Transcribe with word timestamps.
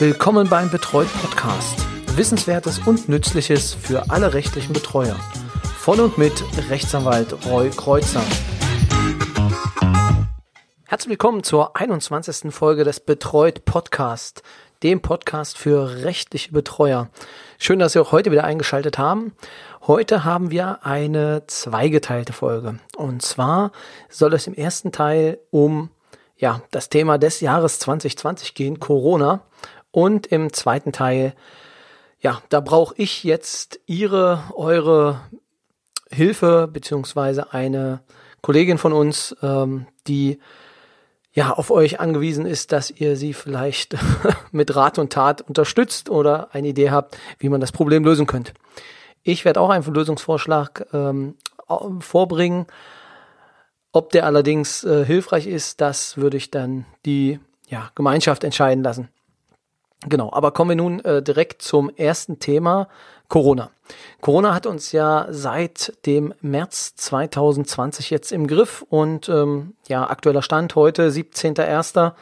Willkommen 0.00 0.48
beim 0.48 0.70
Betreut 0.70 1.08
Podcast. 1.20 1.84
Wissenswertes 2.16 2.78
und 2.86 3.08
Nützliches 3.08 3.74
für 3.74 4.10
alle 4.10 4.32
rechtlichen 4.32 4.72
Betreuer. 4.72 5.16
Von 5.76 5.98
und 5.98 6.16
mit 6.16 6.40
Rechtsanwalt 6.70 7.34
Roy 7.46 7.70
Kreuzer. 7.70 8.22
Herzlich 10.86 11.10
willkommen 11.10 11.42
zur 11.42 11.74
21. 11.76 12.54
Folge 12.54 12.84
des 12.84 13.00
Betreut 13.00 13.64
Podcast, 13.64 14.44
dem 14.84 15.02
Podcast 15.02 15.58
für 15.58 16.04
rechtliche 16.04 16.52
Betreuer. 16.52 17.08
Schön, 17.58 17.80
dass 17.80 17.94
Sie 17.94 17.98
auch 17.98 18.12
heute 18.12 18.30
wieder 18.30 18.44
eingeschaltet 18.44 18.98
haben. 18.98 19.32
Heute 19.88 20.22
haben 20.22 20.52
wir 20.52 20.86
eine 20.86 21.42
zweigeteilte 21.48 22.32
Folge. 22.32 22.78
Und 22.96 23.22
zwar 23.22 23.72
soll 24.08 24.32
es 24.34 24.46
im 24.46 24.54
ersten 24.54 24.92
Teil 24.92 25.40
um 25.50 25.90
ja, 26.38 26.62
das 26.70 26.88
Thema 26.88 27.18
des 27.18 27.40
Jahres 27.40 27.80
2020 27.80 28.54
gehen, 28.54 28.78
Corona. 28.78 29.42
Und 29.98 30.28
im 30.28 30.52
zweiten 30.52 30.92
Teil, 30.92 31.34
ja, 32.20 32.40
da 32.50 32.60
brauche 32.60 32.94
ich 32.98 33.24
jetzt 33.24 33.80
Ihre, 33.86 34.44
eure 34.54 35.22
Hilfe, 36.08 36.68
beziehungsweise 36.72 37.52
eine 37.52 37.98
Kollegin 38.40 38.78
von 38.78 38.92
uns, 38.92 39.34
ähm, 39.42 39.88
die 40.06 40.38
ja 41.32 41.50
auf 41.50 41.72
euch 41.72 41.98
angewiesen 41.98 42.46
ist, 42.46 42.70
dass 42.70 42.92
ihr 42.92 43.16
sie 43.16 43.32
vielleicht 43.32 43.96
mit 44.52 44.76
Rat 44.76 45.00
und 45.00 45.12
Tat 45.12 45.42
unterstützt 45.42 46.10
oder 46.10 46.54
eine 46.54 46.68
Idee 46.68 46.92
habt, 46.92 47.18
wie 47.40 47.48
man 47.48 47.60
das 47.60 47.72
Problem 47.72 48.04
lösen 48.04 48.28
könnte. 48.28 48.52
Ich 49.24 49.44
werde 49.44 49.60
auch 49.60 49.70
einen 49.70 49.82
Lösungsvorschlag 49.82 50.86
ähm, 50.92 51.34
vorbringen. 51.98 52.66
Ob 53.90 54.12
der 54.12 54.26
allerdings 54.26 54.84
äh, 54.84 55.04
hilfreich 55.04 55.48
ist, 55.48 55.80
das 55.80 56.16
würde 56.16 56.36
ich 56.36 56.52
dann 56.52 56.86
die 57.04 57.40
ja, 57.66 57.90
Gemeinschaft 57.96 58.44
entscheiden 58.44 58.84
lassen. 58.84 59.08
Genau, 60.06 60.32
aber 60.32 60.52
kommen 60.52 60.70
wir 60.70 60.76
nun 60.76 61.04
äh, 61.04 61.22
direkt 61.22 61.60
zum 61.60 61.90
ersten 61.90 62.38
Thema, 62.38 62.88
Corona. 63.28 63.70
Corona 64.20 64.54
hat 64.54 64.66
uns 64.66 64.92
ja 64.92 65.26
seit 65.30 65.92
dem 66.06 66.32
März 66.40 66.94
2020 66.96 68.10
jetzt 68.10 68.32
im 68.32 68.46
Griff 68.46 68.84
und 68.88 69.28
ähm, 69.28 69.74
ja, 69.88 70.08
aktueller 70.08 70.42
Stand 70.42 70.74
heute, 70.76 71.08
17.01., 71.10 72.12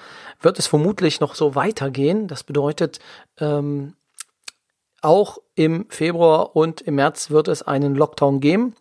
wird 0.41 0.59
es 0.59 0.67
vermutlich 0.67 1.21
noch 1.21 1.35
so 1.35 1.55
weitergehen. 1.55 2.29
Das 2.29 2.45
bedeutet, 2.45 2.99
ähm, 3.39 3.95
auch 5.03 5.39
im 5.55 5.87
Februar 5.89 6.57
und 6.57 6.81
im 6.81 6.97
März 6.97 7.31
wird 7.31 7.49
es 7.49 7.63
einen 7.63 7.95
Lockdown 7.95 8.41
geben. 8.41 8.75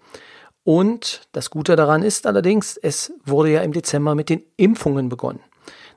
Und 0.64 1.28
das 1.32 1.52
Gute 1.52 1.76
daran 1.76 2.02
ist 2.02 2.26
allerdings, 2.26 2.78
es 2.78 3.14
wurde 3.24 3.52
ja 3.52 3.62
im 3.62 3.72
Dezember 3.72 4.16
mit 4.16 4.30
den 4.30 4.42
Impfungen 4.58 5.10
begonnen. 5.10 5.42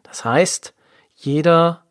Das 0.02 0.24
heißt, 0.24 0.74
jeder 1.14 1.82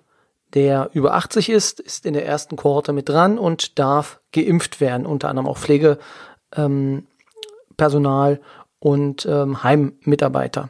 der 0.58 0.90
über 0.94 1.14
80 1.14 1.52
ist, 1.52 1.80
ist 1.80 2.08
in 2.08 2.14
der 2.14 2.26
ersten 2.26 2.56
Kohorte 2.56 2.92
mit 2.92 3.08
dran 3.08 3.38
und 3.38 3.78
darf 3.78 4.20
geimpft 4.32 4.82
werden, 4.82 5.06
unter 5.06 5.30
anderem 5.30 5.48
auch 5.48 5.60
Pflegepersonal 5.60 8.32
ähm, 8.34 8.40
und 8.80 9.28
ähm, 9.28 9.62
Heimmitarbeiter. 9.62 10.70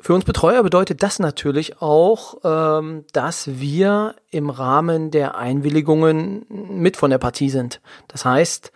Für 0.00 0.14
uns 0.14 0.24
Betreuer 0.24 0.64
bedeutet 0.64 1.04
das 1.04 1.20
natürlich 1.20 1.80
auch, 1.80 2.38
ähm, 2.42 3.04
dass 3.12 3.60
wir 3.60 4.16
im 4.30 4.50
Rahmen 4.50 5.12
der 5.12 5.36
Einwilligungen 5.36 6.44
mit 6.48 6.96
von 6.96 7.12
der 7.12 7.18
Partie 7.18 7.48
sind. 7.48 7.80
Das 8.08 8.24
heißt, 8.24 8.72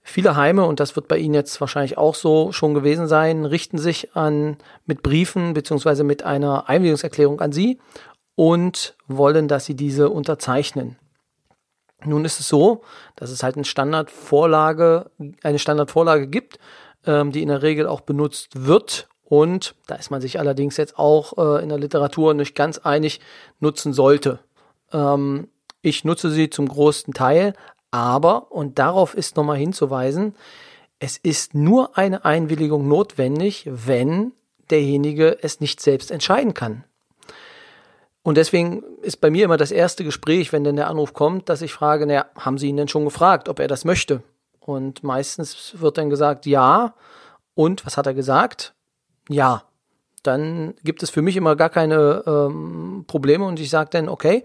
viele 0.00 0.36
Heime, 0.36 0.64
und 0.64 0.80
das 0.80 0.96
wird 0.96 1.08
bei 1.08 1.18
Ihnen 1.18 1.34
jetzt 1.34 1.60
wahrscheinlich 1.60 1.98
auch 1.98 2.14
so 2.14 2.52
schon 2.52 2.72
gewesen 2.72 3.06
sein, 3.06 3.44
richten 3.44 3.76
sich 3.76 4.16
an 4.16 4.56
mit 4.86 5.02
Briefen 5.02 5.52
beziehungsweise 5.52 6.04
mit 6.04 6.22
einer 6.22 6.70
Einwilligungserklärung 6.70 7.42
an 7.42 7.52
Sie 7.52 7.78
und 8.40 8.96
wollen, 9.06 9.48
dass 9.48 9.66
sie 9.66 9.74
diese 9.74 10.08
unterzeichnen. 10.08 10.96
Nun 12.06 12.24
ist 12.24 12.40
es 12.40 12.48
so, 12.48 12.80
dass 13.14 13.28
es 13.28 13.42
halt 13.42 13.56
eine 13.56 13.66
Standardvorlage, 13.66 15.10
eine 15.42 15.58
Standardvorlage 15.58 16.26
gibt, 16.26 16.58
ähm, 17.04 17.32
die 17.32 17.42
in 17.42 17.48
der 17.48 17.60
Regel 17.60 17.86
auch 17.86 18.00
benutzt 18.00 18.64
wird 18.66 19.10
und 19.24 19.74
da 19.88 19.96
ist 19.96 20.10
man 20.10 20.22
sich 20.22 20.38
allerdings 20.38 20.78
jetzt 20.78 20.98
auch 20.98 21.36
äh, 21.36 21.62
in 21.62 21.68
der 21.68 21.76
Literatur 21.76 22.32
nicht 22.32 22.54
ganz 22.54 22.78
einig, 22.78 23.20
nutzen 23.58 23.92
sollte. 23.92 24.38
Ähm, 24.90 25.48
ich 25.82 26.04
nutze 26.06 26.30
sie 26.30 26.48
zum 26.48 26.66
größten 26.66 27.12
Teil, 27.12 27.52
aber, 27.90 28.50
und 28.52 28.78
darauf 28.78 29.12
ist 29.12 29.36
nochmal 29.36 29.58
hinzuweisen, 29.58 30.34
es 30.98 31.18
ist 31.18 31.54
nur 31.54 31.98
eine 31.98 32.24
Einwilligung 32.24 32.88
notwendig, 32.88 33.68
wenn 33.70 34.32
derjenige 34.70 35.36
es 35.42 35.60
nicht 35.60 35.82
selbst 35.82 36.10
entscheiden 36.10 36.54
kann. 36.54 36.84
Und 38.22 38.36
deswegen 38.36 38.82
ist 39.02 39.20
bei 39.20 39.30
mir 39.30 39.44
immer 39.44 39.56
das 39.56 39.70
erste 39.70 40.04
Gespräch, 40.04 40.52
wenn 40.52 40.64
denn 40.64 40.76
der 40.76 40.88
Anruf 40.88 41.14
kommt, 41.14 41.48
dass 41.48 41.62
ich 41.62 41.72
frage, 41.72 42.06
naja, 42.06 42.26
haben 42.36 42.58
Sie 42.58 42.68
ihn 42.68 42.76
denn 42.76 42.88
schon 42.88 43.04
gefragt, 43.04 43.48
ob 43.48 43.60
er 43.60 43.68
das 43.68 43.84
möchte? 43.84 44.22
Und 44.60 45.02
meistens 45.02 45.74
wird 45.78 45.96
dann 45.96 46.10
gesagt, 46.10 46.44
ja. 46.46 46.94
Und 47.54 47.86
was 47.86 47.96
hat 47.96 48.06
er 48.06 48.14
gesagt? 48.14 48.74
Ja. 49.28 49.64
Dann 50.22 50.74
gibt 50.84 51.02
es 51.02 51.08
für 51.08 51.22
mich 51.22 51.36
immer 51.36 51.56
gar 51.56 51.70
keine 51.70 52.22
ähm, 52.26 53.04
Probleme 53.06 53.46
und 53.46 53.58
ich 53.58 53.70
sage 53.70 53.88
dann, 53.90 54.10
okay, 54.10 54.44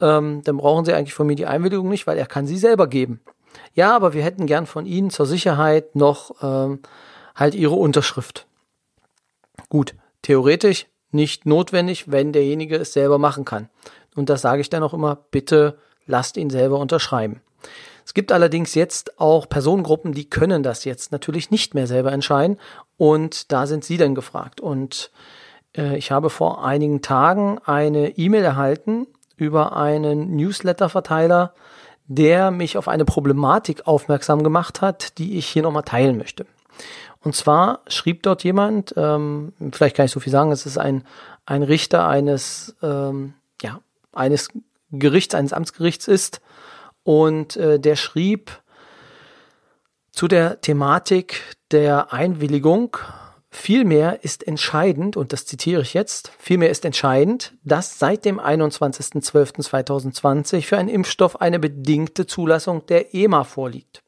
ähm, 0.00 0.42
dann 0.44 0.56
brauchen 0.58 0.84
Sie 0.84 0.92
eigentlich 0.92 1.14
von 1.14 1.26
mir 1.26 1.34
die 1.34 1.46
Einwilligung 1.46 1.88
nicht, 1.88 2.06
weil 2.06 2.16
er 2.16 2.26
kann 2.26 2.46
sie 2.46 2.58
selber 2.58 2.86
geben. 2.86 3.20
Ja, 3.74 3.96
aber 3.96 4.12
wir 4.12 4.22
hätten 4.22 4.46
gern 4.46 4.66
von 4.66 4.86
Ihnen 4.86 5.10
zur 5.10 5.26
Sicherheit 5.26 5.96
noch 5.96 6.42
ähm, 6.42 6.80
halt 7.34 7.56
Ihre 7.56 7.74
Unterschrift. 7.74 8.46
Gut, 9.68 9.94
theoretisch 10.22 10.86
nicht 11.16 11.46
notwendig, 11.46 12.10
wenn 12.10 12.32
derjenige 12.32 12.76
es 12.76 12.92
selber 12.92 13.18
machen 13.18 13.44
kann. 13.44 13.68
Und 14.14 14.28
das 14.30 14.42
sage 14.42 14.60
ich 14.60 14.70
dann 14.70 14.82
auch 14.82 14.94
immer, 14.94 15.18
bitte 15.30 15.78
lasst 16.06 16.36
ihn 16.36 16.50
selber 16.50 16.78
unterschreiben. 16.78 17.40
Es 18.04 18.14
gibt 18.14 18.30
allerdings 18.30 18.74
jetzt 18.76 19.18
auch 19.18 19.48
Personengruppen, 19.48 20.12
die 20.12 20.30
können 20.30 20.62
das 20.62 20.84
jetzt 20.84 21.10
natürlich 21.10 21.50
nicht 21.50 21.74
mehr 21.74 21.88
selber 21.88 22.12
entscheiden 22.12 22.58
und 22.96 23.50
da 23.50 23.66
sind 23.66 23.84
Sie 23.84 23.96
dann 23.96 24.14
gefragt. 24.14 24.60
Und 24.60 25.10
äh, 25.76 25.96
ich 25.96 26.12
habe 26.12 26.30
vor 26.30 26.64
einigen 26.64 27.02
Tagen 27.02 27.58
eine 27.64 28.16
E-Mail 28.16 28.44
erhalten 28.44 29.08
über 29.36 29.76
einen 29.76 30.36
Newsletter-Verteiler, 30.36 31.52
der 32.06 32.52
mich 32.52 32.78
auf 32.78 32.86
eine 32.86 33.04
Problematik 33.04 33.88
aufmerksam 33.88 34.44
gemacht 34.44 34.80
hat, 34.80 35.18
die 35.18 35.36
ich 35.36 35.48
hier 35.48 35.62
nochmal 35.62 35.82
teilen 35.82 36.16
möchte. 36.16 36.46
Und 37.26 37.34
zwar 37.34 37.80
schrieb 37.88 38.22
dort 38.22 38.44
jemand, 38.44 38.94
ähm, 38.96 39.52
vielleicht 39.72 39.96
kann 39.96 40.06
ich 40.06 40.12
so 40.12 40.20
viel 40.20 40.30
sagen, 40.30 40.52
es 40.52 40.64
ist 40.64 40.78
ein, 40.78 41.02
ein 41.44 41.64
Richter 41.64 42.06
eines, 42.06 42.76
ähm, 42.82 43.34
ja, 43.60 43.80
eines 44.12 44.50
Gerichts, 44.92 45.34
eines 45.34 45.52
Amtsgerichts 45.52 46.06
ist. 46.06 46.40
Und 47.02 47.56
äh, 47.56 47.80
der 47.80 47.96
schrieb 47.96 48.62
zu 50.12 50.28
der 50.28 50.60
Thematik 50.60 51.42
der 51.72 52.12
Einwilligung, 52.12 52.96
Vielmehr 53.50 54.22
ist 54.22 54.46
entscheidend, 54.46 55.16
und 55.16 55.32
das 55.32 55.46
zitiere 55.46 55.82
ich 55.82 55.94
jetzt, 55.94 56.30
vielmehr 56.38 56.70
ist 56.70 56.84
entscheidend, 56.84 57.54
dass 57.64 57.98
seit 57.98 58.24
dem 58.26 58.38
21.12.2020 58.38 60.62
für 60.62 60.76
einen 60.76 60.90
Impfstoff 60.90 61.40
eine 61.40 61.58
bedingte 61.58 62.26
Zulassung 62.26 62.84
der 62.86 63.14
EMA 63.14 63.44
vorliegt. 63.44 64.02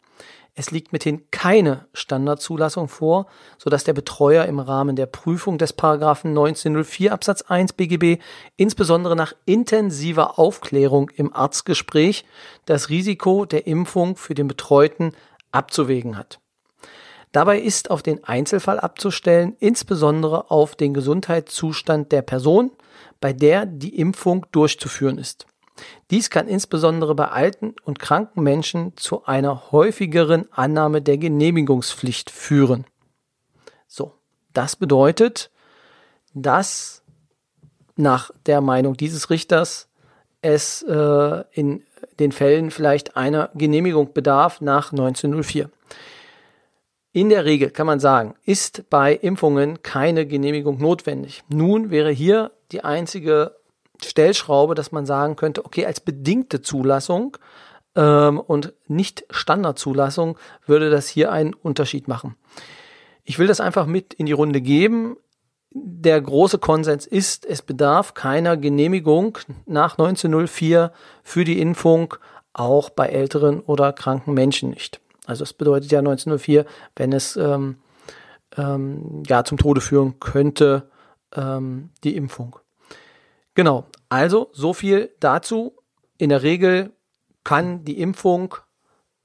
Es 0.58 0.72
liegt 0.72 0.92
mithin 0.92 1.22
keine 1.30 1.86
Standardzulassung 1.92 2.88
vor, 2.88 3.28
sodass 3.58 3.84
der 3.84 3.92
Betreuer 3.92 4.44
im 4.46 4.58
Rahmen 4.58 4.96
der 4.96 5.06
Prüfung 5.06 5.56
des 5.56 5.72
Paragraphen 5.72 6.30
1904 6.30 7.12
Absatz 7.12 7.42
1 7.42 7.74
BGB 7.74 8.20
insbesondere 8.56 9.14
nach 9.14 9.34
intensiver 9.44 10.36
Aufklärung 10.36 11.10
im 11.10 11.32
Arztgespräch 11.32 12.24
das 12.64 12.88
Risiko 12.88 13.44
der 13.44 13.68
Impfung 13.68 14.16
für 14.16 14.34
den 14.34 14.48
Betreuten 14.48 15.12
abzuwägen 15.52 16.18
hat. 16.18 16.40
Dabei 17.30 17.60
ist 17.60 17.92
auf 17.92 18.02
den 18.02 18.24
Einzelfall 18.24 18.80
abzustellen, 18.80 19.54
insbesondere 19.60 20.50
auf 20.50 20.74
den 20.74 20.92
Gesundheitszustand 20.92 22.10
der 22.10 22.22
Person, 22.22 22.72
bei 23.20 23.32
der 23.32 23.64
die 23.64 23.96
Impfung 23.96 24.44
durchzuführen 24.50 25.18
ist. 25.18 25.46
Dies 26.10 26.30
kann 26.30 26.48
insbesondere 26.48 27.14
bei 27.14 27.28
alten 27.28 27.74
und 27.84 27.98
kranken 27.98 28.42
Menschen 28.42 28.96
zu 28.96 29.24
einer 29.24 29.70
häufigeren 29.72 30.50
Annahme 30.52 31.02
der 31.02 31.18
Genehmigungspflicht 31.18 32.30
führen. 32.30 32.84
So, 33.86 34.14
das 34.52 34.76
bedeutet, 34.76 35.50
dass 36.34 37.02
nach 37.96 38.30
der 38.46 38.60
Meinung 38.60 38.96
dieses 38.96 39.30
Richters 39.30 39.88
es 40.40 40.82
äh, 40.82 41.44
in 41.52 41.82
den 42.20 42.32
Fällen 42.32 42.70
vielleicht 42.70 43.16
einer 43.16 43.50
Genehmigung 43.54 44.12
bedarf 44.12 44.60
nach 44.60 44.92
1904. 44.92 45.70
In 47.12 47.30
der 47.30 47.44
Regel 47.44 47.70
kann 47.70 47.86
man 47.86 48.00
sagen, 48.00 48.34
ist 48.44 48.88
bei 48.90 49.14
Impfungen 49.14 49.82
keine 49.82 50.26
Genehmigung 50.26 50.78
notwendig. 50.78 51.42
Nun 51.48 51.90
wäre 51.90 52.10
hier 52.10 52.52
die 52.70 52.84
einzige 52.84 53.56
Stellschraube, 54.04 54.74
dass 54.74 54.92
man 54.92 55.06
sagen 55.06 55.36
könnte, 55.36 55.64
okay, 55.64 55.86
als 55.86 56.00
bedingte 56.00 56.62
Zulassung 56.62 57.36
ähm, 57.96 58.38
und 58.40 58.72
nicht 58.86 59.24
Standardzulassung 59.30 60.38
würde 60.66 60.90
das 60.90 61.08
hier 61.08 61.32
einen 61.32 61.54
Unterschied 61.54 62.08
machen. 62.08 62.36
Ich 63.24 63.38
will 63.38 63.46
das 63.46 63.60
einfach 63.60 63.86
mit 63.86 64.14
in 64.14 64.26
die 64.26 64.32
Runde 64.32 64.60
geben. 64.60 65.16
der 65.70 66.20
große 66.20 66.58
Konsens 66.58 67.06
ist, 67.06 67.44
es 67.44 67.60
bedarf 67.60 68.14
keiner 68.14 68.56
Genehmigung 68.56 69.36
nach 69.66 69.98
1904 69.98 70.92
für 71.22 71.44
die 71.44 71.60
Impfung, 71.60 72.14
auch 72.54 72.88
bei 72.90 73.08
älteren 73.08 73.60
oder 73.60 73.92
kranken 73.92 74.32
Menschen 74.32 74.70
nicht. 74.70 75.00
Also 75.26 75.44
es 75.44 75.52
bedeutet 75.52 75.92
ja 75.92 75.98
1904, 75.98 76.64
wenn 76.96 77.12
es 77.12 77.36
ähm, 77.36 77.76
ähm, 78.56 79.22
ja 79.26 79.44
zum 79.44 79.58
Tode 79.58 79.82
führen 79.82 80.18
könnte, 80.20 80.88
ähm, 81.34 81.90
die 82.04 82.16
Impfung. 82.16 82.58
Genau, 83.58 83.86
also 84.08 84.50
so 84.52 84.72
viel 84.72 85.10
dazu. 85.18 85.74
In 86.16 86.28
der 86.28 86.44
Regel 86.44 86.92
kann 87.42 87.84
die 87.84 88.00
Impfung 88.00 88.54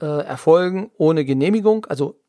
äh, 0.02 0.08
erfolgen 0.26 0.90
ohne 0.98 1.24
Genehmigung, 1.24 1.86
also 1.86 2.20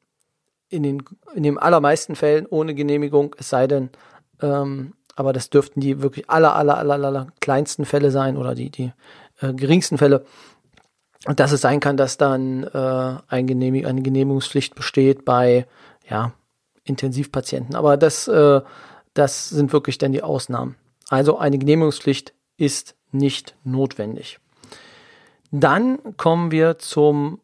in 0.69 0.83
den, 0.83 1.03
in 1.35 1.45
den 1.45 1.57
allermeisten 1.57 2.15
Fällen 2.15 2.45
ohne 2.45 2.75
Genehmigung, 2.75 3.35
es 3.39 3.49
sei 3.49 3.67
denn, 3.67 3.89
ähm, 4.43 4.93
aber 5.17 5.33
das 5.33 5.49
dürften 5.49 5.81
die 5.81 6.03
wirklich 6.03 6.29
aller, 6.29 6.55
aller, 6.55 6.77
aller, 6.77 7.03
aller 7.03 7.29
kleinsten 7.41 7.87
Fälle 7.87 8.11
sein 8.11 8.37
oder 8.37 8.55
die, 8.55 8.69
die 8.69 8.93
äh, 9.41 9.55
geringsten 9.55 9.97
Fälle. 9.97 10.27
Dass 11.25 11.53
es 11.53 11.63
sein 11.63 11.81
kann, 11.81 11.97
dass 11.97 12.19
dann 12.19 12.65
äh, 12.65 13.17
ein 13.29 13.47
Genehmig 13.47 13.87
eine 13.87 14.03
Genehmigungspflicht 14.03 14.75
besteht 14.75 15.25
bei 15.25 15.67
ja, 16.07 16.35
Intensivpatienten. 16.83 17.75
Aber 17.75 17.97
das, 17.97 18.29
äh, 18.29 18.61
das 19.15 19.49
sind 19.49 19.73
wirklich 19.73 19.97
dann 19.97 20.13
die 20.13 20.23
Ausnahmen. 20.23 20.77
Also 21.09 21.39
eine 21.39 21.59
Genehmigungspflicht 21.59 22.35
ist 22.57 22.95
nicht 23.13 23.55
notwendig. 23.65 24.39
Dann 25.51 26.17
kommen 26.17 26.51
wir 26.51 26.79
zum, 26.79 27.41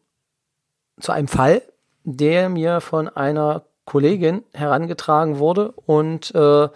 zu 0.99 1.11
einem 1.11 1.27
Fall, 1.27 1.61
der 2.03 2.49
mir 2.49 2.81
von 2.81 3.07
einer 3.07 3.63
Kollegin 3.85 4.43
herangetragen 4.53 5.39
wurde 5.39 5.71
und 5.71 6.33
äh, 6.35 6.69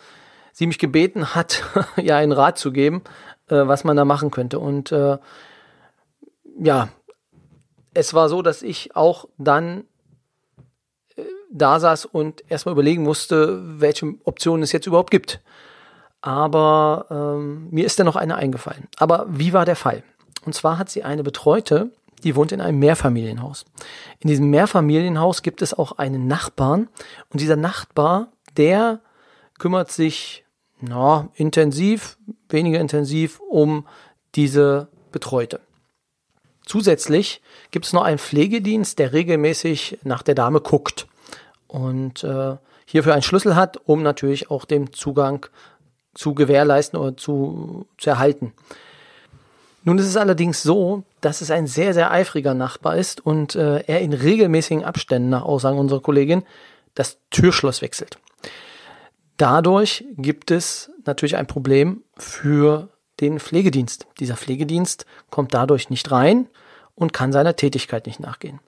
sie 0.53 0.67
mich 0.67 0.79
gebeten 0.79 1.35
hat, 1.35 1.63
ja 2.01 2.17
einen 2.17 2.31
Rat 2.31 2.57
zu 2.57 2.71
geben, 2.71 3.03
äh, 3.49 3.67
was 3.67 3.83
man 3.83 3.97
da 3.97 4.05
machen 4.05 4.31
könnte. 4.31 4.59
Und 4.59 4.91
äh, 4.91 5.17
ja, 6.59 6.89
es 7.93 8.13
war 8.13 8.29
so, 8.29 8.41
dass 8.41 8.61
ich 8.61 8.95
auch 8.95 9.27
dann 9.37 9.85
äh, 11.15 11.23
da 11.51 11.79
saß 11.79 12.05
und 12.05 12.43
erstmal 12.49 12.73
überlegen 12.73 13.03
musste, 13.03 13.61
welche 13.79 14.15
Optionen 14.23 14.63
es 14.63 14.71
jetzt 14.71 14.87
überhaupt 14.87 15.11
gibt. 15.11 15.41
Aber 16.25 17.05
ähm, 17.11 17.67
mir 17.69 17.85
ist 17.85 17.99
da 17.99 18.03
noch 18.03 18.15
eine 18.15 18.35
eingefallen. 18.35 18.87
Aber 18.97 19.27
wie 19.29 19.53
war 19.53 19.63
der 19.63 19.75
Fall? 19.75 20.01
Und 20.43 20.55
zwar 20.55 20.79
hat 20.79 20.89
sie 20.89 21.03
eine 21.03 21.21
Betreute, 21.21 21.91
die 22.23 22.35
wohnt 22.35 22.51
in 22.51 22.61
einem 22.61 22.79
Mehrfamilienhaus. 22.79 23.65
In 24.17 24.29
diesem 24.29 24.49
Mehrfamilienhaus 24.49 25.43
gibt 25.43 25.61
es 25.61 25.75
auch 25.75 25.99
einen 25.99 26.25
Nachbarn 26.25 26.89
und 27.29 27.41
dieser 27.41 27.57
Nachbar, 27.57 28.29
der 28.57 29.01
kümmert 29.59 29.91
sich 29.91 30.45
na, 30.81 31.29
intensiv, 31.35 32.17
weniger 32.49 32.79
intensiv 32.79 33.39
um 33.47 33.85
diese 34.33 34.87
Betreute. 35.11 35.59
Zusätzlich 36.65 37.43
gibt 37.69 37.85
es 37.85 37.93
noch 37.93 38.01
einen 38.01 38.17
Pflegedienst, 38.17 38.97
der 38.97 39.13
regelmäßig 39.13 39.99
nach 40.03 40.23
der 40.23 40.33
Dame 40.33 40.59
guckt 40.59 41.05
und 41.67 42.23
äh, 42.23 42.57
hierfür 42.87 43.13
einen 43.13 43.21
Schlüssel 43.21 43.55
hat, 43.55 43.77
um 43.85 44.01
natürlich 44.01 44.49
auch 44.49 44.65
den 44.65 44.91
Zugang 44.91 45.45
zu 46.15 46.33
gewährleisten 46.33 46.99
oder 46.99 47.15
zu, 47.15 47.85
zu 47.97 48.09
erhalten. 48.09 48.53
Nun 49.83 49.99
ist 49.99 50.07
es 50.07 50.17
allerdings 50.17 50.63
so, 50.63 51.03
dass 51.21 51.41
es 51.41 51.51
ein 51.51 51.67
sehr, 51.67 51.93
sehr 51.93 52.09
eifriger 52.09 52.55
Nachbar 52.55 52.97
ist 52.97 53.23
und 53.23 53.55
äh, 53.55 53.81
er 53.81 54.01
in 54.01 54.13
regelmäßigen 54.13 54.83
Abständen, 54.83 55.29
nach 55.29 55.43
Aussagen 55.43 55.77
unserer 55.77 56.01
Kollegin, 56.01 56.43
das 56.95 57.19
Türschloss 57.29 57.83
wechselt. 57.83 58.17
Dadurch 59.37 60.05
gibt 60.17 60.49
es 60.49 60.89
natürlich 61.05 61.35
ein 61.35 61.45
Problem 61.45 62.03
für 62.17 62.89
den 63.19 63.39
Pflegedienst. 63.39 64.07
Dieser 64.19 64.37
Pflegedienst 64.37 65.05
kommt 65.29 65.53
dadurch 65.53 65.89
nicht 65.89 66.09
rein 66.11 66.47
und 66.95 67.13
kann 67.13 67.31
seiner 67.31 67.55
Tätigkeit 67.55 68.07
nicht 68.07 68.19
nachgehen. 68.19 68.59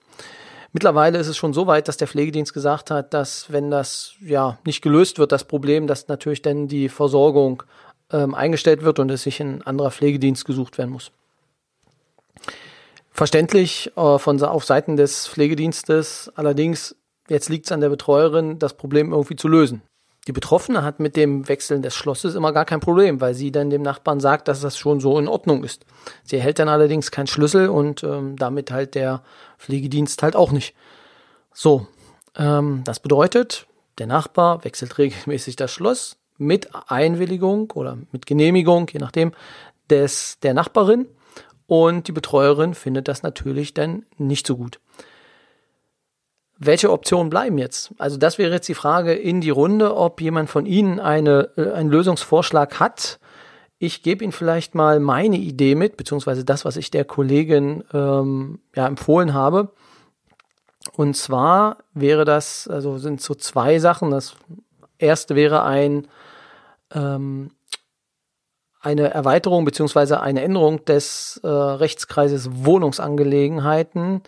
Mittlerweile 0.72 1.18
ist 1.18 1.28
es 1.28 1.36
schon 1.36 1.54
so 1.54 1.66
weit, 1.66 1.88
dass 1.88 1.96
der 1.96 2.08
Pflegedienst 2.08 2.52
gesagt 2.52 2.90
hat, 2.90 3.14
dass 3.14 3.50
wenn 3.50 3.70
das 3.70 4.14
ja 4.20 4.58
nicht 4.66 4.82
gelöst 4.82 5.18
wird, 5.18 5.32
das 5.32 5.44
Problem, 5.44 5.86
dass 5.86 6.08
natürlich 6.08 6.42
dann 6.42 6.68
die 6.68 6.88
Versorgung 6.88 7.62
ähm, 8.12 8.34
eingestellt 8.34 8.82
wird 8.82 8.98
und 8.98 9.10
es 9.10 9.22
sich 9.22 9.40
ein 9.40 9.62
anderer 9.62 9.90
Pflegedienst 9.90 10.44
gesucht 10.44 10.76
werden 10.78 10.90
muss. 10.90 11.10
Verständlich 13.10 13.90
äh, 13.96 14.18
von 14.18 14.42
auf 14.42 14.64
Seiten 14.64 14.96
des 14.96 15.26
Pflegedienstes, 15.26 16.30
allerdings 16.34 16.94
jetzt 17.28 17.48
liegt 17.48 17.66
es 17.66 17.72
an 17.72 17.80
der 17.80 17.88
Betreuerin, 17.88 18.58
das 18.58 18.74
Problem 18.74 19.12
irgendwie 19.12 19.36
zu 19.36 19.48
lösen. 19.48 19.82
Die 20.28 20.32
Betroffene 20.32 20.82
hat 20.82 21.00
mit 21.00 21.16
dem 21.16 21.48
Wechseln 21.48 21.80
des 21.80 21.94
Schlosses 21.94 22.34
immer 22.34 22.52
gar 22.52 22.66
kein 22.66 22.80
Problem, 22.80 23.18
weil 23.22 23.32
sie 23.32 23.50
dann 23.50 23.70
dem 23.70 23.80
Nachbarn 23.80 24.20
sagt, 24.20 24.46
dass 24.46 24.60
das 24.60 24.76
schon 24.76 25.00
so 25.00 25.18
in 25.18 25.26
Ordnung 25.26 25.64
ist. 25.64 25.86
Sie 26.22 26.36
erhält 26.36 26.58
dann 26.58 26.68
allerdings 26.68 27.10
keinen 27.10 27.28
Schlüssel 27.28 27.70
und 27.70 28.04
ähm, 28.04 28.36
damit 28.36 28.70
halt 28.70 28.94
der 28.94 29.22
Pflegedienst 29.56 30.22
halt 30.22 30.36
auch 30.36 30.52
nicht. 30.52 30.74
So, 31.54 31.86
ähm, 32.36 32.82
das 32.84 33.00
bedeutet, 33.00 33.66
der 33.96 34.06
Nachbar 34.06 34.64
wechselt 34.64 34.98
regelmäßig 34.98 35.56
das 35.56 35.72
Schloss, 35.72 36.18
mit 36.36 36.68
Einwilligung 36.88 37.70
oder 37.70 37.96
mit 38.12 38.26
Genehmigung, 38.26 38.86
je 38.92 39.00
nachdem, 39.00 39.32
des, 39.88 40.38
der 40.42 40.52
Nachbarin. 40.52 41.06
Und 41.66 42.06
die 42.06 42.12
Betreuerin 42.12 42.74
findet 42.74 43.08
das 43.08 43.22
natürlich 43.22 43.72
dann 43.72 44.04
nicht 44.18 44.46
so 44.46 44.58
gut. 44.58 44.78
Welche 46.58 46.90
Optionen 46.90 47.30
bleiben 47.30 47.56
jetzt? 47.56 47.94
Also 47.98 48.16
das 48.16 48.36
wäre 48.38 48.52
jetzt 48.52 48.68
die 48.68 48.74
Frage 48.74 49.12
in 49.12 49.40
die 49.40 49.50
Runde, 49.50 49.96
ob 49.96 50.20
jemand 50.20 50.50
von 50.50 50.66
Ihnen 50.66 50.98
eine, 50.98 51.50
äh, 51.56 51.72
einen 51.72 51.88
Lösungsvorschlag 51.88 52.80
hat. 52.80 53.20
Ich 53.78 54.02
gebe 54.02 54.24
Ihnen 54.24 54.32
vielleicht 54.32 54.74
mal 54.74 54.98
meine 54.98 55.36
Idee 55.36 55.76
mit, 55.76 55.96
beziehungsweise 55.96 56.44
das, 56.44 56.64
was 56.64 56.76
ich 56.76 56.90
der 56.90 57.04
Kollegin 57.04 57.84
ähm, 57.92 58.58
ja, 58.74 58.88
empfohlen 58.88 59.34
habe. 59.34 59.70
Und 60.92 61.16
zwar 61.16 61.78
wäre 61.94 62.24
das, 62.24 62.66
also 62.66 62.98
sind 62.98 63.20
so 63.20 63.36
zwei 63.36 63.78
Sachen. 63.78 64.10
Das 64.10 64.34
erste 64.98 65.36
wäre 65.36 65.62
ein 65.62 66.08
ähm, 66.92 67.52
eine 68.80 69.10
Erweiterung 69.10 69.64
beziehungsweise 69.64 70.20
eine 70.20 70.42
Änderung 70.42 70.84
des 70.84 71.40
äh, 71.42 71.48
Rechtskreises 71.48 72.64
Wohnungsangelegenheiten 72.64 74.22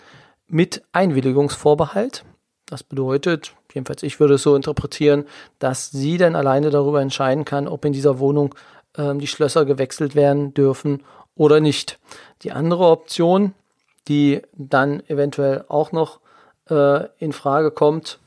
mit 0.50 0.82
Einwilligungsvorbehalt. 0.92 2.24
Das 2.66 2.82
bedeutet, 2.82 3.54
jedenfalls 3.72 4.02
ich 4.02 4.20
würde 4.20 4.34
es 4.34 4.42
so 4.42 4.54
interpretieren, 4.54 5.24
dass 5.58 5.90
sie 5.90 6.18
dann 6.18 6.36
alleine 6.36 6.70
darüber 6.70 7.00
entscheiden 7.00 7.44
kann, 7.44 7.66
ob 7.66 7.84
in 7.84 7.92
dieser 7.92 8.18
Wohnung 8.18 8.54
ähm, 8.96 9.18
die 9.18 9.26
Schlösser 9.26 9.64
gewechselt 9.64 10.14
werden 10.14 10.54
dürfen 10.54 11.02
oder 11.34 11.60
nicht. 11.60 11.98
Die 12.42 12.52
andere 12.52 12.86
Option, 12.86 13.54
die 14.08 14.42
dann 14.52 15.00
eventuell 15.08 15.64
auch 15.68 15.92
noch 15.92 16.20
äh, 16.68 17.06
in 17.18 17.32
Frage 17.32 17.70
kommt, 17.70 18.18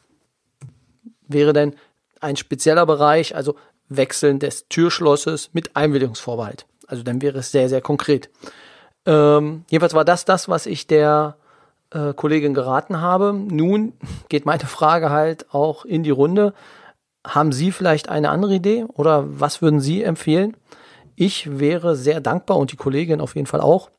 wäre 1.27 1.53
dann 1.53 1.75
ein 2.19 2.35
spezieller 2.35 2.85
Bereich, 2.85 3.35
also 3.35 3.55
Wechseln 3.89 4.39
des 4.39 4.67
Türschlosses 4.67 5.49
mit 5.53 5.75
Einwilligungsvorbehalt. 5.75 6.65
Also 6.87 7.03
dann 7.03 7.21
wäre 7.21 7.39
es 7.39 7.51
sehr, 7.51 7.69
sehr 7.69 7.81
konkret. 7.81 8.29
Ähm, 9.05 9.65
jedenfalls 9.69 9.93
war 9.93 10.05
das 10.05 10.25
das, 10.25 10.47
was 10.47 10.65
ich 10.65 10.87
der 10.87 11.37
äh, 11.93 12.13
Kollegin 12.13 12.53
geraten 12.53 13.01
habe. 13.01 13.33
Nun 13.33 13.93
geht 14.29 14.45
meine 14.45 14.65
Frage 14.65 15.09
halt 15.09 15.53
auch 15.53 15.85
in 15.85 16.03
die 16.03 16.09
Runde. 16.09 16.53
Haben 17.25 17.51
Sie 17.51 17.71
vielleicht 17.71 18.09
eine 18.09 18.29
andere 18.29 18.55
Idee 18.55 18.85
oder 18.93 19.39
was 19.39 19.61
würden 19.61 19.79
Sie 19.79 20.03
empfehlen? 20.03 20.57
Ich 21.15 21.59
wäre 21.59 21.95
sehr 21.95 22.19
dankbar 22.19 22.57
und 22.57 22.71
die 22.71 22.75
Kollegin 22.75 23.21
auf 23.21 23.35
jeden 23.35 23.47
Fall 23.47 23.61
auch, 23.61 23.91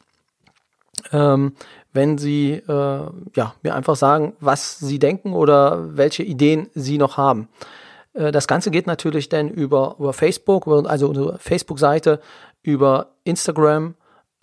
ähm, 1.12 1.54
wenn 1.92 2.18
Sie 2.18 2.54
äh, 2.54 3.06
ja, 3.34 3.54
mir 3.62 3.74
einfach 3.74 3.96
sagen, 3.96 4.34
was 4.40 4.78
Sie 4.78 4.98
denken 4.98 5.32
oder 5.32 5.96
welche 5.96 6.22
Ideen 6.22 6.68
Sie 6.74 6.98
noch 6.98 7.16
haben. 7.16 7.48
Äh, 8.14 8.32
das 8.32 8.48
Ganze 8.48 8.70
geht 8.70 8.86
natürlich 8.86 9.28
dann 9.28 9.48
über, 9.48 9.96
über 9.98 10.12
Facebook, 10.12 10.66
also 10.66 11.08
unsere 11.08 11.38
Facebook-Seite, 11.38 12.20
über 12.62 13.12
Instagram 13.24 13.94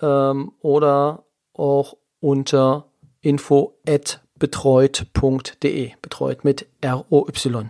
ähm, 0.02 0.54
oder 0.62 1.24
auch 1.54 1.98
unter 2.20 2.86
info 3.22 3.76
at 3.88 4.22
betreut.de, 4.40 5.92
betreut 6.02 6.44
mit 6.44 6.68
R-O-Y. 6.82 7.70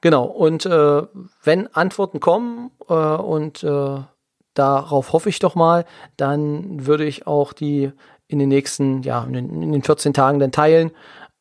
Genau, 0.00 0.24
und 0.24 0.66
äh, 0.66 1.02
wenn 1.42 1.66
Antworten 1.74 2.20
kommen 2.20 2.70
äh, 2.88 2.94
und 2.94 3.64
äh, 3.64 4.00
darauf 4.54 5.12
hoffe 5.12 5.28
ich 5.28 5.38
doch 5.38 5.54
mal, 5.54 5.84
dann 6.16 6.86
würde 6.86 7.04
ich 7.04 7.26
auch 7.26 7.52
die 7.52 7.90
in 8.28 8.38
den 8.38 8.48
nächsten, 8.48 9.02
ja, 9.02 9.24
in 9.24 9.32
den, 9.32 9.62
in 9.62 9.72
den 9.72 9.82
14 9.82 10.14
Tagen 10.14 10.38
dann 10.38 10.52
teilen, 10.52 10.90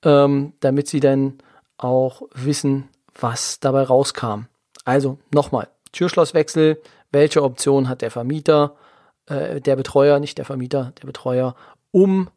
ähm, 0.04 0.54
damit 0.60 0.88
sie 0.88 1.00
dann 1.00 1.38
auch 1.78 2.24
wissen, 2.34 2.90
was 3.20 3.60
dabei 3.60 3.84
rauskam. 3.84 4.46
Also 4.86 5.18
nochmal, 5.34 5.68
Türschlosswechsel, 5.92 6.82
welche 7.12 7.44
Option 7.44 7.88
hat 7.88 8.02
der 8.02 8.12
Vermieter, 8.12 8.76
äh, 9.28 9.62
der 9.62 9.76
Betreuer, 9.76 10.20
nicht 10.20 10.38
der 10.38 10.46
Vermieter, 10.46 10.94
der 11.02 11.08
Betreuer, 11.08 11.56
um 11.92 12.30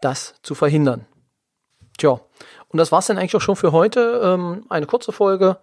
das 0.00 0.34
zu 0.42 0.54
verhindern. 0.54 1.06
Tja, 1.98 2.20
und 2.68 2.78
das 2.78 2.92
war's 2.92 3.06
dann 3.06 3.18
eigentlich 3.18 3.36
auch 3.36 3.40
schon 3.40 3.56
für 3.56 3.72
heute. 3.72 4.20
Ähm, 4.22 4.66
eine 4.68 4.86
kurze 4.86 5.12
Folge. 5.12 5.58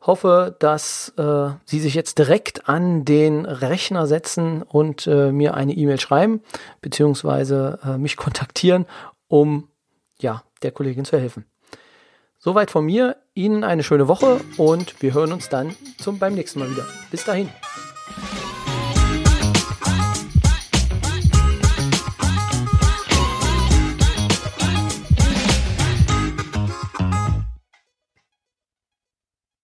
Hoffe, 0.00 0.54
dass 0.58 1.14
äh, 1.16 1.50
Sie 1.64 1.80
sich 1.80 1.94
jetzt 1.94 2.18
direkt 2.18 2.68
an 2.68 3.04
den 3.06 3.46
Rechner 3.46 4.06
setzen 4.06 4.62
und 4.62 5.06
äh, 5.06 5.32
mir 5.32 5.54
eine 5.54 5.72
E-Mail 5.72 5.98
schreiben, 5.98 6.42
beziehungsweise 6.82 7.78
äh, 7.84 7.96
mich 7.96 8.16
kontaktieren, 8.18 8.86
um 9.28 9.68
ja, 10.18 10.42
der 10.62 10.72
Kollegin 10.72 11.04
zu 11.04 11.18
helfen. 11.18 11.46
Soweit 12.38 12.70
von 12.70 12.84
mir. 12.84 13.16
Ihnen 13.36 13.64
eine 13.64 13.82
schöne 13.82 14.06
Woche 14.06 14.40
und 14.58 15.02
wir 15.02 15.12
hören 15.12 15.32
uns 15.32 15.48
dann 15.48 15.74
zum, 15.98 16.20
beim 16.20 16.34
nächsten 16.34 16.60
Mal 16.60 16.70
wieder. 16.70 16.84
Bis 17.10 17.24
dahin. 17.24 17.48